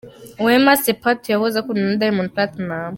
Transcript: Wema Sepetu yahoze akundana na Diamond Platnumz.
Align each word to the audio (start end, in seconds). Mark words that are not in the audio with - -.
Wema 0.45 0.73
Sepetu 0.83 1.25
yahoze 1.33 1.55
akundana 1.59 1.89
na 1.91 1.99
Diamond 2.01 2.29
Platnumz. 2.33 2.85